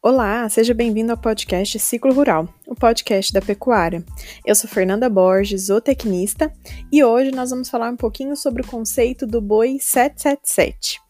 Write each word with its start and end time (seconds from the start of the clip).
Olá, 0.00 0.48
seja 0.48 0.72
bem-vindo 0.72 1.10
ao 1.10 1.18
podcast 1.18 1.76
Ciclo 1.80 2.12
Rural, 2.12 2.48
o 2.68 2.74
podcast 2.74 3.32
da 3.32 3.42
pecuária. 3.42 4.04
Eu 4.46 4.54
sou 4.54 4.70
Fernanda 4.70 5.10
Borges, 5.10 5.62
zootecnista, 5.62 6.52
e 6.92 7.02
hoje 7.02 7.32
nós 7.32 7.50
vamos 7.50 7.68
falar 7.68 7.90
um 7.90 7.96
pouquinho 7.96 8.36
sobre 8.36 8.62
o 8.62 8.66
conceito 8.66 9.26
do 9.26 9.40
boi 9.40 9.78
777. 9.80 11.00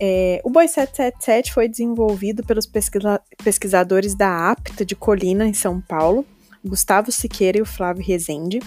É, 0.00 0.40
o 0.44 0.50
boi 0.50 0.68
777 0.68 1.52
foi 1.52 1.68
desenvolvido 1.68 2.44
pelos 2.44 2.64
pesquisa 2.64 3.20
pesquisadores 3.42 4.14
da 4.14 4.52
APTA 4.52 4.84
de 4.84 4.94
Colina, 4.94 5.44
em 5.44 5.54
São 5.54 5.80
Paulo, 5.80 6.24
Gustavo 6.64 7.10
Siqueira 7.10 7.58
e 7.58 7.62
o 7.62 7.66
Flávio 7.66 8.06
Rezende, 8.06 8.60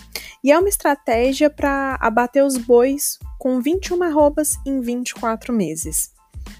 e 0.43 0.51
é 0.51 0.59
uma 0.59 0.67
estratégia 0.67 1.49
para 1.49 1.97
abater 2.01 2.43
os 2.43 2.57
bois 2.57 3.17
com 3.39 3.61
21 3.61 4.03
arrobas 4.03 4.57
em 4.65 4.81
24 4.81 5.53
meses. 5.53 6.13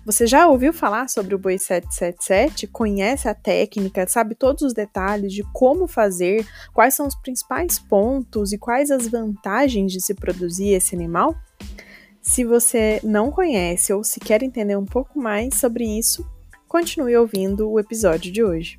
Você 0.05 0.27
já 0.27 0.47
ouviu 0.47 0.71
falar 0.71 1.09
sobre 1.09 1.33
o 1.33 1.39
boi 1.39 1.57
777? 1.57 2.67
Conhece 2.67 3.27
a 3.27 3.33
técnica? 3.33 4.05
Sabe 4.07 4.35
todos 4.35 4.61
os 4.61 4.71
detalhes 4.71 5.33
de 5.33 5.41
como 5.51 5.87
fazer? 5.87 6.45
Quais 6.71 6.93
são 6.93 7.07
os 7.07 7.15
principais 7.15 7.79
pontos 7.79 8.53
e 8.53 8.57
quais 8.59 8.91
as 8.91 9.07
vantagens 9.07 9.91
de 9.91 9.99
se 9.99 10.13
produzir 10.13 10.73
esse 10.73 10.93
animal? 10.93 11.35
Se 12.21 12.45
você 12.45 12.99
não 13.03 13.31
conhece 13.31 13.91
ou 13.93 14.03
se 14.03 14.19
quer 14.19 14.43
entender 14.43 14.77
um 14.77 14.85
pouco 14.85 15.17
mais 15.17 15.55
sobre 15.55 15.83
isso, 15.83 16.23
continue 16.67 17.17
ouvindo 17.17 17.67
o 17.67 17.79
episódio 17.79 18.31
de 18.31 18.43
hoje. 18.43 18.77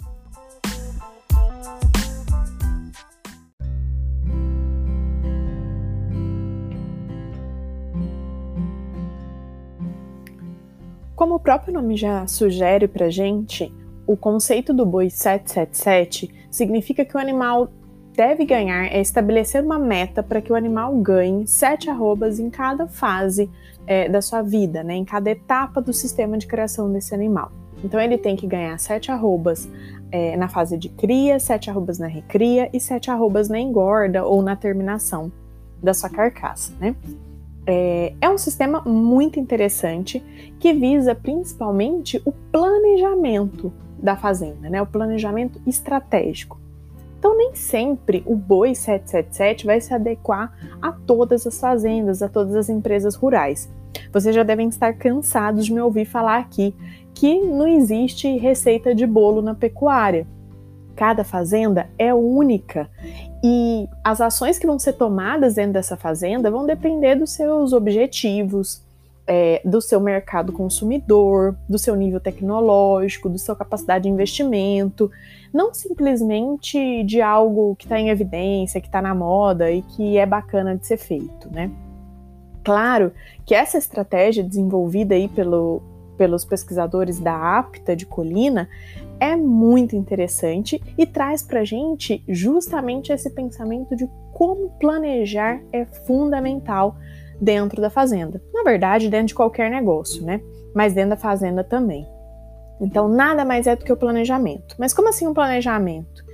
Como 11.17 11.35
o 11.35 11.41
próprio 11.41 11.73
nome 11.73 11.97
já 11.97 12.27
sugere 12.27 12.87
para 12.87 13.09
gente, 13.09 13.75
o 14.07 14.19
conceito 14.19 14.75
do 14.75 14.85
boi 14.85 15.09
777 15.09 16.31
significa 16.51 17.07
que 17.07 17.17
o 17.17 17.19
animal 17.19 17.71
deve 18.15 18.45
ganhar 18.45 18.85
é 18.85 19.01
estabelecer 19.01 19.65
uma 19.65 19.79
meta 19.79 20.23
para 20.23 20.43
que 20.43 20.53
o 20.53 20.55
animal 20.55 20.95
ganhe 20.97 21.47
sete 21.47 21.89
arrobas 21.89 22.39
em 22.39 22.51
cada 22.51 22.87
fase 22.87 23.51
é, 23.87 24.11
da 24.11 24.21
sua 24.21 24.43
vida, 24.43 24.85
né, 24.85 24.95
em 24.95 25.07
cada 25.07 25.31
etapa 25.31 25.81
do 25.81 25.93
sistema 25.93 26.37
de 26.37 26.47
criação 26.47 26.93
desse 26.93 27.15
animal. 27.15 27.51
Então 27.83 27.99
ele 27.99 28.19
tem 28.19 28.37
que 28.37 28.47
ganhar 28.47 28.79
sete 28.79 29.11
arrobas 29.11 29.67
é, 30.13 30.37
na 30.37 30.49
fase 30.49 30.77
de 30.77 30.91
cria, 30.91 31.41
sete 31.41 31.71
arrobas 31.71 31.99
na 31.99 32.07
recria 32.07 32.69
e 32.75 32.79
sete 32.79 33.11
arrobas 33.11 33.49
na 33.49 33.59
engorda 33.59 34.23
ou 34.27 34.43
na 34.43 34.55
terminação 34.55 35.33
da 35.83 35.95
sua 35.95 36.11
carcaça, 36.11 36.75
né? 36.79 36.95
É, 37.67 38.13
é 38.21 38.29
um 38.29 38.39
sistema 38.39 38.81
muito 38.83 39.41
interessante 39.41 40.23
que 40.61 40.73
visa 40.73 41.15
principalmente 41.15 42.23
o 42.25 42.33
planejamento 42.33 43.73
da 43.99 44.17
fazenda, 44.17 44.71
né? 44.71 44.81
o 44.81 44.87
planejamento 44.87 45.61
estratégico. 45.67 46.61
Então, 47.19 47.37
nem 47.37 47.55
sempre 47.55 48.23
o 48.27 48.37
boi 48.37 48.75
777 48.75 49.67
vai 49.67 49.81
se 49.81 49.93
adequar 49.93 50.53
a 50.81 50.93
todas 50.93 51.47
as 51.47 51.59
fazendas, 51.59 52.23
a 52.23 52.29
todas 52.29 52.55
as 52.55 52.69
empresas 52.69 53.15
rurais. 53.15 53.69
Vocês 54.13 54.35
já 54.35 54.43
devem 54.43 54.69
estar 54.69 54.93
cansados 54.95 55.67
de 55.67 55.73
me 55.73 55.81
ouvir 55.81 56.05
falar 56.05 56.39
aqui 56.39 56.75
que 57.15 57.41
não 57.41 57.67
existe 57.67 58.29
receita 58.37 58.95
de 58.95 59.07
bolo 59.07 59.41
na 59.41 59.55
pecuária. 59.55 60.27
Cada 60.97 61.23
fazenda 61.23 61.89
é 61.99 62.13
única 62.15 62.89
e 63.45 63.87
as 64.03 64.21
ações 64.21 64.59
que 64.59 64.67
vão 64.67 64.79
ser 64.79 64.95
tomadas 64.95 65.55
dentro 65.55 65.75
dessa 65.75 65.97
fazenda 65.97 66.51
vão 66.51 66.67
depender 66.67 67.15
dos 67.17 67.33
seus 67.33 67.75
objetivos, 67.75 68.83
é, 69.27 69.61
do 69.63 69.81
seu 69.83 70.01
mercado 70.01 70.53
consumidor, 70.53 71.55
do 71.69 71.79
seu 71.79 71.95
nível 71.95 72.19
tecnológico, 72.19 73.29
da 73.29 73.37
sua 73.37 73.55
capacidade 73.55 74.05
de 74.05 74.09
investimento, 74.09 75.11
não 75.53 75.75
simplesmente 75.75 77.05
de 77.05 77.21
algo 77.21 77.77
que 77.77 77.85
está 77.85 78.01
em 78.01 78.09
evidência, 78.09 78.81
que 78.81 78.89
está 78.89 79.03
na 79.03 79.15
moda 79.15 79.71
e 79.71 79.83
que 79.83 80.17
é 80.17 80.25
bacana 80.25 80.77
de 80.77 80.87
ser 80.87 80.97
feito, 80.97 81.53
né? 81.53 81.71
Claro 82.65 83.13
que 83.45 83.55
essa 83.55 83.79
estratégia 83.79 84.43
desenvolvida 84.43 85.15
aí 85.15 85.29
pelo, 85.29 85.83
pelos 86.17 86.45
pesquisadores 86.45 87.19
da 87.19 87.59
APTA 87.59 87.95
de 87.95 88.07
Colina 88.07 88.69
é 89.19 89.37
muito 89.37 89.97
interessante 89.97 90.83
e 90.97 91.07
traz 91.07 91.43
para 91.43 91.65
gente 91.65 92.23
justamente 92.29 93.13
esse 93.13 93.31
pensamento 93.31 93.97
de 93.97 94.09
como 94.33 94.71
planejar 94.79 95.61
é 95.73 95.85
fundamental 95.85 96.97
dentro 97.41 97.81
da 97.81 97.91
fazenda. 97.91 98.43
Na 98.53 98.63
verdade, 98.63 99.09
dentro 99.09 99.29
de 99.29 99.35
qualquer 99.35 99.71
negócio, 99.71 100.25
né? 100.25 100.41
Mas 100.75 100.93
dentro 100.93 101.11
da 101.11 101.17
fazenda 101.17 101.65
também. 101.65 102.07
Então, 102.81 103.09
nada 103.09 103.45
mais 103.45 103.67
é 103.67 103.75
do 103.75 103.85
que 103.85 103.93
o 103.93 103.97
planejamento. 103.97 104.77
Mas 104.79 104.93
como 104.93 105.09
assim 105.09 105.27
um 105.27 105.35
planejamento? 105.35 106.25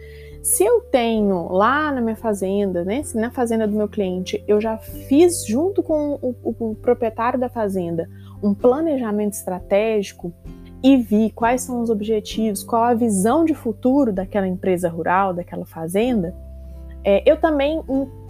Se 0.42 0.64
eu 0.64 0.80
tenho 0.80 1.52
lá 1.52 1.92
na 1.92 2.00
minha 2.00 2.16
fazenda, 2.16 2.84
né? 2.84 3.04
Se 3.04 3.16
na 3.16 3.30
fazenda 3.30 3.66
do 3.66 3.76
meu 3.76 3.88
cliente 3.88 4.42
eu 4.48 4.60
já 4.60 4.76
fiz 4.76 5.46
junto 5.46 5.82
com 5.82 6.18
o, 6.20 6.34
o, 6.42 6.70
o 6.70 6.74
proprietário 6.74 7.38
da 7.38 7.48
fazenda 7.48 8.08
um 8.42 8.54
planejamento 8.54 9.34
estratégico, 9.34 10.32
e 10.82 10.96
vi 10.96 11.30
quais 11.30 11.62
são 11.62 11.80
os 11.80 11.90
objetivos, 11.90 12.64
qual 12.64 12.82
a 12.82 12.94
visão 12.94 13.44
de 13.44 13.54
futuro 13.54 14.12
daquela 14.12 14.48
empresa 14.48 14.88
rural, 14.88 15.32
daquela 15.32 15.64
fazenda, 15.64 16.34
é, 17.04 17.22
eu 17.28 17.40
também 17.40 17.80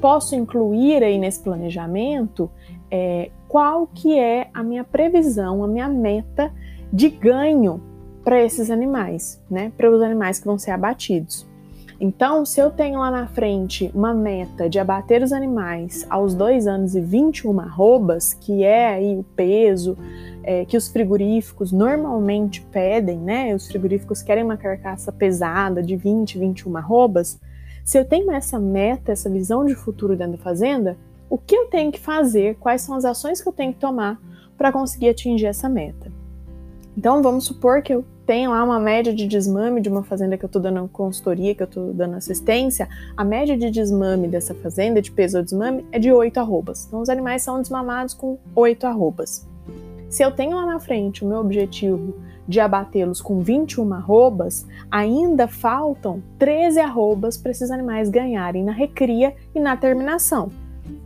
posso 0.00 0.34
incluir 0.34 1.02
aí 1.02 1.18
nesse 1.18 1.42
planejamento 1.42 2.50
é, 2.90 3.30
qual 3.48 3.86
que 3.86 4.18
é 4.18 4.48
a 4.52 4.62
minha 4.62 4.84
previsão, 4.84 5.64
a 5.64 5.68
minha 5.68 5.88
meta 5.88 6.52
de 6.92 7.08
ganho 7.08 7.80
para 8.24 8.42
esses 8.42 8.70
animais, 8.70 9.42
né? 9.50 9.72
Para 9.76 9.90
os 9.90 10.00
animais 10.00 10.38
que 10.38 10.46
vão 10.46 10.58
ser 10.58 10.70
abatidos. 10.70 11.46
Então, 12.04 12.44
se 12.44 12.60
eu 12.60 12.68
tenho 12.68 12.98
lá 12.98 13.12
na 13.12 13.28
frente 13.28 13.88
uma 13.94 14.12
meta 14.12 14.68
de 14.68 14.80
abater 14.80 15.22
os 15.22 15.32
animais 15.32 16.04
aos 16.10 16.34
2 16.34 16.66
anos 16.66 16.96
e 16.96 17.00
21 17.00 17.60
arrobas, 17.60 18.34
que 18.34 18.64
é 18.64 18.88
aí 18.88 19.16
o 19.16 19.22
peso 19.22 19.96
é, 20.42 20.64
que 20.64 20.76
os 20.76 20.88
frigoríficos 20.88 21.70
normalmente 21.70 22.60
pedem, 22.60 23.18
né? 23.18 23.54
Os 23.54 23.68
frigoríficos 23.68 24.20
querem 24.20 24.42
uma 24.42 24.56
carcaça 24.56 25.12
pesada 25.12 25.80
de 25.80 25.94
20, 25.94 26.40
21 26.40 26.76
arrobas. 26.76 27.38
Se 27.84 27.96
eu 27.96 28.04
tenho 28.04 28.32
essa 28.32 28.58
meta, 28.58 29.12
essa 29.12 29.30
visão 29.30 29.64
de 29.64 29.76
futuro 29.76 30.16
dentro 30.16 30.38
da 30.38 30.42
fazenda, 30.42 30.98
o 31.30 31.38
que 31.38 31.54
eu 31.54 31.66
tenho 31.66 31.92
que 31.92 32.00
fazer, 32.00 32.56
quais 32.56 32.82
são 32.82 32.96
as 32.96 33.04
ações 33.04 33.40
que 33.40 33.48
eu 33.48 33.52
tenho 33.52 33.72
que 33.72 33.78
tomar 33.78 34.20
para 34.58 34.72
conseguir 34.72 35.10
atingir 35.10 35.46
essa 35.46 35.68
meta? 35.68 36.10
Então, 36.98 37.22
vamos 37.22 37.44
supor 37.44 37.80
que 37.80 37.94
eu 37.94 38.04
tenho 38.26 38.50
lá 38.50 38.62
uma 38.62 38.78
média 38.78 39.12
de 39.12 39.26
desmame 39.26 39.80
de 39.80 39.88
uma 39.88 40.02
fazenda 40.02 40.36
que 40.38 40.44
eu 40.44 40.46
estou 40.46 40.62
dando 40.62 40.88
consultoria, 40.88 41.54
que 41.54 41.62
eu 41.62 41.66
estou 41.66 41.92
dando 41.92 42.14
assistência. 42.14 42.88
A 43.16 43.24
média 43.24 43.56
de 43.56 43.70
desmame 43.70 44.28
dessa 44.28 44.54
fazenda, 44.54 45.02
de 45.02 45.10
peso 45.10 45.38
ou 45.38 45.44
desmame, 45.44 45.84
é 45.90 45.98
de 45.98 46.12
8 46.12 46.38
arrobas. 46.38 46.86
Então, 46.86 47.00
os 47.00 47.08
animais 47.08 47.42
são 47.42 47.60
desmamados 47.60 48.14
com 48.14 48.38
8 48.54 48.86
arrobas. 48.86 49.46
Se 50.08 50.22
eu 50.22 50.30
tenho 50.30 50.56
lá 50.56 50.66
na 50.66 50.78
frente 50.78 51.24
o 51.24 51.28
meu 51.28 51.38
objetivo 51.38 52.14
de 52.46 52.60
abatê-los 52.60 53.20
com 53.20 53.40
21 53.40 53.92
arrobas, 53.94 54.66
ainda 54.90 55.48
faltam 55.48 56.22
13 56.38 56.80
arrobas 56.80 57.36
para 57.36 57.50
esses 57.50 57.70
animais 57.70 58.08
ganharem 58.08 58.62
na 58.62 58.72
recria 58.72 59.34
e 59.54 59.60
na 59.60 59.76
terminação. 59.76 60.50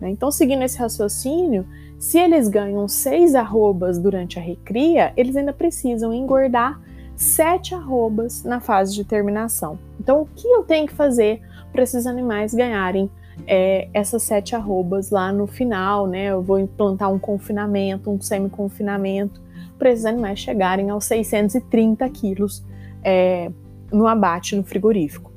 Né? 0.00 0.10
Então, 0.10 0.30
seguindo 0.30 0.62
esse 0.62 0.78
raciocínio, 0.78 1.66
se 1.98 2.18
eles 2.18 2.48
ganham 2.48 2.86
6 2.86 3.34
arrobas 3.34 3.98
durante 3.98 4.38
a 4.38 4.42
recria, 4.42 5.12
eles 5.16 5.36
ainda 5.36 5.52
precisam 5.52 6.12
engordar 6.12 6.80
7 7.16 7.74
arrobas 7.74 8.44
na 8.44 8.60
fase 8.60 8.94
de 8.94 9.04
terminação. 9.04 9.78
Então, 9.98 10.22
o 10.22 10.26
que 10.26 10.46
eu 10.46 10.62
tenho 10.62 10.86
que 10.86 10.92
fazer 10.92 11.40
para 11.72 11.82
esses 11.82 12.06
animais 12.06 12.54
ganharem 12.54 13.10
é, 13.46 13.88
essas 13.92 14.22
7 14.22 14.54
arrobas 14.54 15.10
lá 15.10 15.32
no 15.32 15.46
final, 15.46 16.06
né? 16.06 16.26
Eu 16.26 16.42
vou 16.42 16.58
implantar 16.58 17.12
um 17.12 17.18
confinamento, 17.18 18.10
um 18.10 18.20
semi-confinamento, 18.20 19.40
para 19.78 19.90
esses 19.90 20.04
animais 20.04 20.38
chegarem 20.38 20.90
aos 20.90 21.04
630 21.06 22.08
quilos 22.10 22.64
é, 23.02 23.50
no 23.92 24.06
abate 24.06 24.56
no 24.56 24.62
frigorífico. 24.62 25.32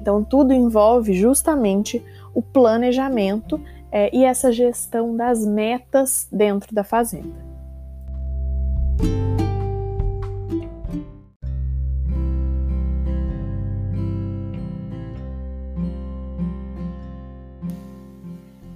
Então, 0.00 0.22
tudo 0.22 0.52
envolve 0.52 1.14
justamente 1.14 2.02
o 2.34 2.42
planejamento 2.42 3.60
é, 3.90 4.14
e 4.14 4.24
essa 4.24 4.52
gestão 4.52 5.16
das 5.16 5.44
metas 5.46 6.28
dentro 6.30 6.74
da 6.74 6.84
fazenda. 6.84 7.43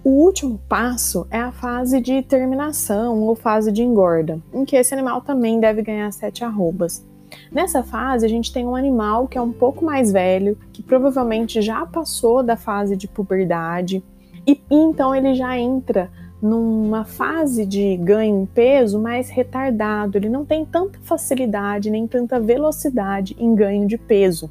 O 0.09 0.23
último 0.23 0.59
passo 0.67 1.27
é 1.31 1.39
a 1.39 1.53
fase 1.53 2.01
de 2.01 2.23
terminação 2.23 3.21
ou 3.21 3.35
fase 3.35 3.71
de 3.71 3.83
engorda, 3.83 4.41
em 4.55 4.65
que 4.65 4.75
esse 4.75 4.95
animal 4.95 5.21
também 5.21 5.61
deve 5.61 5.83
ganhar 5.83 6.11
sete 6.15 6.43
arrobas. 6.43 7.07
Nessa 7.53 7.83
fase, 7.83 8.25
a 8.25 8.29
gente 8.29 8.51
tem 8.51 8.67
um 8.67 8.75
animal 8.75 9.29
que 9.29 9.37
é 9.37 9.43
um 9.43 9.53
pouco 9.53 9.85
mais 9.85 10.11
velho, 10.11 10.57
que 10.73 10.83
provavelmente 10.83 11.61
já 11.61 11.85
passou 11.85 12.43
da 12.43 12.57
fase 12.57 12.97
de 12.97 13.07
puberdade, 13.07 14.03
e, 14.47 14.59
então 14.71 15.15
ele 15.15 15.35
já 15.35 15.59
entra 15.59 16.11
numa 16.41 17.05
fase 17.05 17.67
de 17.67 17.95
ganho 17.99 18.41
em 18.41 18.47
peso 18.47 18.99
mais 18.99 19.29
retardado, 19.29 20.17
ele 20.17 20.31
não 20.31 20.43
tem 20.43 20.65
tanta 20.65 20.99
facilidade 21.03 21.91
nem 21.91 22.07
tanta 22.07 22.41
velocidade 22.41 23.37
em 23.39 23.55
ganho 23.55 23.87
de 23.87 23.99
peso, 23.99 24.51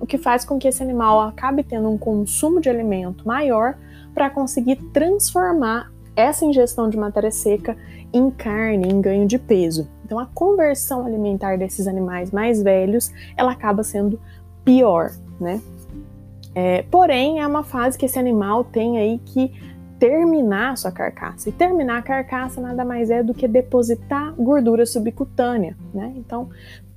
o 0.00 0.06
que 0.06 0.18
faz 0.18 0.44
com 0.44 0.58
que 0.58 0.68
esse 0.68 0.82
animal 0.82 1.20
acabe 1.20 1.62
tendo 1.62 1.90
um 1.90 1.98
consumo 1.98 2.60
de 2.60 2.68
alimento 2.68 3.26
maior 3.26 3.76
para 4.14 4.30
conseguir 4.30 4.76
transformar 4.92 5.92
essa 6.14 6.44
ingestão 6.44 6.88
de 6.88 6.96
matéria 6.96 7.30
seca 7.30 7.76
em 8.12 8.30
carne, 8.30 8.88
em 8.88 9.00
ganho 9.00 9.26
de 9.26 9.38
peso. 9.38 9.88
Então 10.04 10.18
a 10.18 10.26
conversão 10.26 11.04
alimentar 11.04 11.58
desses 11.58 11.86
animais 11.86 12.30
mais 12.30 12.62
velhos, 12.62 13.12
ela 13.36 13.52
acaba 13.52 13.82
sendo 13.82 14.20
pior, 14.64 15.10
né? 15.40 15.60
É, 16.54 16.82
porém, 16.84 17.40
é 17.40 17.46
uma 17.46 17.62
fase 17.62 17.98
que 17.98 18.06
esse 18.06 18.18
animal 18.18 18.64
tem 18.64 18.98
aí 18.98 19.18
que 19.18 19.52
terminar 19.98 20.72
a 20.72 20.76
sua 20.76 20.90
carcaça. 20.90 21.48
E 21.48 21.52
terminar 21.52 21.98
a 21.98 22.02
carcaça 22.02 22.60
nada 22.60 22.84
mais 22.84 23.10
é 23.10 23.22
do 23.22 23.34
que 23.34 23.46
depositar 23.46 24.32
gordura 24.34 24.86
subcutânea, 24.86 25.76
né? 25.92 26.14
Então, 26.16 26.48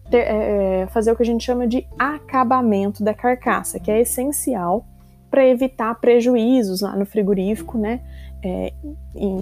ter, 0.09 0.19
é, 0.19 0.81
é, 0.81 0.87
fazer 0.87 1.11
o 1.11 1.15
que 1.15 1.23
a 1.23 1.25
gente 1.25 1.43
chama 1.43 1.67
de 1.67 1.85
acabamento 1.97 3.03
da 3.03 3.13
carcaça, 3.13 3.79
que 3.79 3.91
é 3.91 4.01
essencial 4.01 4.85
para 5.29 5.45
evitar 5.45 5.93
prejuízos 5.99 6.81
lá 6.81 6.95
no 6.95 7.05
frigorífico, 7.05 7.77
né? 7.77 8.01
É, 8.41 8.73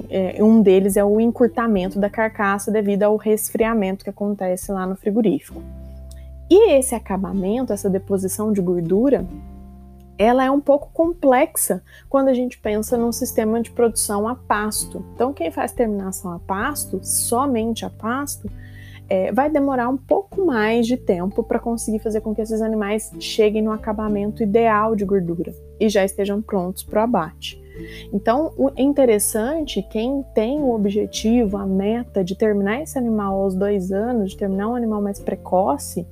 é, 0.09 0.43
um 0.43 0.61
deles 0.61 0.97
é 0.97 1.03
o 1.03 1.19
encurtamento 1.19 1.99
da 1.99 2.09
carcaça 2.09 2.71
devido 2.71 3.03
ao 3.03 3.15
resfriamento 3.15 4.03
que 4.03 4.09
acontece 4.09 4.71
lá 4.71 4.85
no 4.85 4.95
frigorífico. 4.95 5.61
E 6.49 6.71
esse 6.71 6.95
acabamento, 6.95 7.73
essa 7.73 7.89
deposição 7.89 8.51
de 8.51 8.61
gordura, 8.61 9.25
ela 10.17 10.43
é 10.43 10.49
um 10.49 10.59
pouco 10.59 10.89
complexa 10.91 11.83
quando 12.09 12.29
a 12.29 12.33
gente 12.33 12.57
pensa 12.57 12.97
num 12.97 13.11
sistema 13.11 13.61
de 13.61 13.69
produção 13.69 14.27
a 14.27 14.35
pasto. 14.35 15.05
Então, 15.13 15.31
quem 15.31 15.51
faz 15.51 15.71
terminação 15.71 16.31
a 16.31 16.39
pasto, 16.39 16.99
somente 17.03 17.85
a 17.85 17.89
pasto, 17.89 18.49
é, 19.09 19.31
vai 19.31 19.49
demorar 19.49 19.89
um 19.89 19.97
pouco 19.97 20.45
mais 20.45 20.85
de 20.85 20.97
tempo 20.97 21.43
para 21.43 21.59
conseguir 21.59 21.99
fazer 21.99 22.21
com 22.21 22.33
que 22.33 22.41
esses 22.41 22.61
animais 22.61 23.11
cheguem 23.19 23.61
no 23.61 23.71
acabamento 23.71 24.43
ideal 24.43 24.95
de 24.95 25.05
gordura 25.05 25.53
e 25.79 25.89
já 25.89 26.03
estejam 26.03 26.41
prontos 26.41 26.83
para 26.83 27.01
o 27.01 27.03
abate. 27.03 27.61
Então, 28.11 28.53
o 28.57 28.71
interessante, 28.75 29.83
quem 29.83 30.23
tem 30.33 30.59
o 30.59 30.73
objetivo, 30.73 31.57
a 31.57 31.65
meta 31.65 32.23
de 32.23 32.35
terminar 32.35 32.81
esse 32.81 32.97
animal 32.97 33.41
aos 33.41 33.55
dois 33.55 33.91
anos, 33.91 34.31
de 34.31 34.37
terminar 34.37 34.69
um 34.69 34.75
animal 34.75 35.01
mais 35.01 35.19
precoce, 35.19 36.07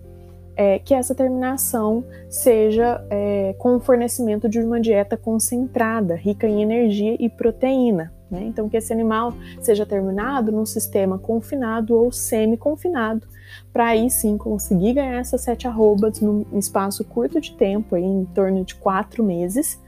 é, 0.56 0.80
que 0.80 0.94
essa 0.94 1.14
terminação 1.14 2.04
seja 2.30 3.06
é, 3.10 3.56
com 3.58 3.76
o 3.76 3.80
fornecimento 3.80 4.48
de 4.48 4.60
uma 4.60 4.80
dieta 4.80 5.18
concentrada, 5.18 6.16
rica 6.16 6.48
em 6.48 6.62
energia 6.62 7.16
e 7.20 7.30
proteína. 7.30 8.14
Né? 8.30 8.44
Então, 8.46 8.68
que 8.68 8.78
esse 8.78 8.92
animal 8.92 9.34
seja 9.62 9.86
terminado 9.86 10.52
num 10.52 10.66
sistema 10.66 11.18
confinado 11.18 11.96
ou 11.96 12.12
semi-confinado, 12.12 13.28
para 13.72 13.88
aí 13.88 14.10
sim 14.10 14.38
conseguir 14.38 14.94
ganhar 14.94 15.20
essas 15.20 15.42
sete 15.42 15.68
arrobas 15.68 16.20
num 16.20 16.46
espaço 16.54 17.04
curto 17.04 17.40
de 17.40 17.54
tempo, 17.54 17.96
aí, 17.96 18.04
em 18.04 18.26
torno 18.26 18.64
de 18.64 18.76
quatro 18.76 19.24
meses, 19.24 19.80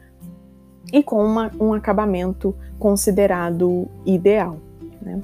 e 0.94 1.04
com 1.04 1.24
uma, 1.24 1.52
um 1.60 1.74
acabamento 1.74 2.56
considerado 2.80 3.88
ideal. 4.06 4.58
Né? 5.02 5.22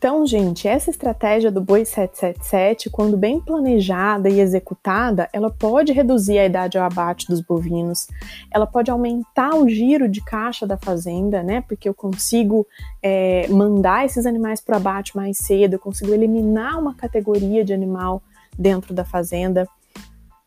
Então, 0.00 0.26
gente, 0.26 0.66
essa 0.66 0.88
estratégia 0.88 1.50
do 1.52 1.60
boi 1.60 1.84
777, 1.84 2.88
quando 2.88 3.18
bem 3.18 3.38
planejada 3.38 4.30
e 4.30 4.40
executada, 4.40 5.28
ela 5.30 5.50
pode 5.50 5.92
reduzir 5.92 6.38
a 6.38 6.46
idade 6.46 6.78
ao 6.78 6.86
abate 6.86 7.26
dos 7.26 7.42
bovinos, 7.42 8.06
ela 8.50 8.66
pode 8.66 8.90
aumentar 8.90 9.54
o 9.54 9.68
giro 9.68 10.08
de 10.08 10.24
caixa 10.24 10.66
da 10.66 10.78
fazenda, 10.78 11.42
né? 11.42 11.62
Porque 11.68 11.86
eu 11.86 11.92
consigo 11.92 12.66
é, 13.02 13.46
mandar 13.48 14.06
esses 14.06 14.24
animais 14.24 14.58
para 14.58 14.72
o 14.72 14.76
abate 14.78 15.14
mais 15.14 15.36
cedo, 15.36 15.74
eu 15.74 15.78
consigo 15.78 16.14
eliminar 16.14 16.78
uma 16.78 16.94
categoria 16.94 17.62
de 17.62 17.74
animal 17.74 18.22
dentro 18.58 18.94
da 18.94 19.04
fazenda. 19.04 19.68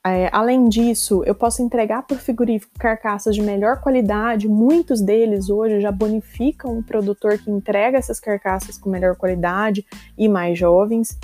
É, 0.06 0.30
além 0.34 0.68
disso, 0.68 1.24
eu 1.26 1.34
posso 1.34 1.62
entregar 1.62 2.04
por 2.04 2.18
frigorífico 2.18 2.78
carcaças 2.78 3.34
de 3.34 3.42
melhor 3.42 3.80
qualidade. 3.80 4.50
Muitos 4.50 5.00
deles 5.00 5.50
hoje 5.50 5.80
já 5.80 5.94
bonificam 5.94 6.78
o 6.78 6.84
produtor 6.84 7.38
que 7.38 7.50
entrega 7.50 7.98
essas 7.98 8.20
carcaças 8.20 8.78
com 8.78 8.90
melhor 8.90 9.16
qualidade 9.16 9.86
e 10.18 10.28
mais 10.28 10.60
jovens. 10.60 11.18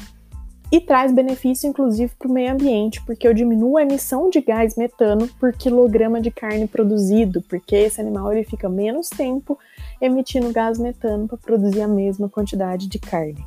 E 0.72 0.80
traz 0.80 1.12
benefício, 1.12 1.68
inclusive, 1.68 2.14
para 2.18 2.28
o 2.28 2.31
meio 2.31 2.54
ambiente, 2.54 3.04
porque 3.04 3.28
eu 3.28 3.34
diminuo 3.34 3.76
a 3.76 3.81
emissão 3.81 4.30
de 4.30 4.40
gás 4.40 4.76
metano 4.78 5.28
por 5.40 5.52
quilograma 5.52 6.22
de 6.22 6.30
carne 6.30 6.68
produzido, 6.68 7.42
porque 7.50 7.76
esse 7.76 8.00
animal 8.00 8.31
ele 8.31 8.44
fica 8.44 8.70
menos 8.70 9.10
tempo 9.10 9.58
emitindo 10.00 10.54
gás 10.54 10.78
metano 10.78 11.28
para 11.28 11.38
produzir 11.38 11.81
a 11.81 11.88
mesma 11.88 12.30
quantidade 12.30 12.88
de 12.88 13.00
carne. 13.00 13.44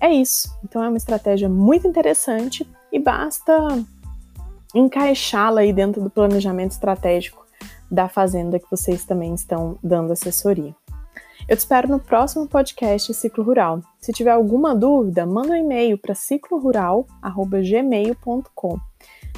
É 0.00 0.10
isso. 0.10 0.48
Então 0.64 0.82
é 0.82 0.88
uma 0.88 0.96
estratégia 0.96 1.48
muito 1.48 1.86
interessante 1.86 2.66
e 2.92 2.98
basta 2.98 3.52
encaixá-la 4.74 5.62
aí 5.62 5.72
dentro 5.72 6.02
do 6.02 6.10
planejamento 6.10 6.72
estratégico 6.72 7.42
da 7.90 8.06
fazenda 8.08 8.58
que 8.58 8.70
vocês 8.70 9.04
também 9.04 9.34
estão 9.34 9.78
dando 9.82 10.12
assessoria. 10.12 10.74
Eu 11.46 11.54
te 11.56 11.60
espero 11.60 11.88
no 11.88 12.00
próximo 12.00 12.48
podcast 12.48 13.12
Ciclo 13.12 13.44
Rural. 13.44 13.82
Se 14.00 14.12
tiver 14.12 14.30
alguma 14.30 14.74
dúvida, 14.74 15.26
manda 15.26 15.52
um 15.52 15.56
e-mail 15.56 15.98
para 15.98 16.14
ciclorural@gmail.com. 16.14 18.78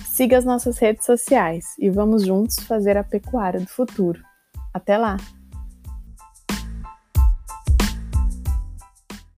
Siga 0.04 0.38
as 0.38 0.44
nossas 0.44 0.78
redes 0.78 1.04
sociais 1.04 1.74
e 1.78 1.90
vamos 1.90 2.24
juntos 2.24 2.60
fazer 2.60 2.96
a 2.96 3.02
pecuária 3.02 3.58
do 3.58 3.66
futuro. 3.66 4.20
Até 4.72 4.96
lá! 4.96 5.16